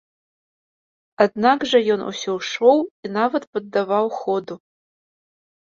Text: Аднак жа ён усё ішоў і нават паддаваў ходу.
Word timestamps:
Аднак 1.25 1.59
жа 1.73 1.79
ён 1.95 2.01
усё 2.11 2.33
ішоў 2.45 2.77
і 2.87 3.07
нават 3.19 3.43
паддаваў 3.55 4.05
ходу. 4.23 4.53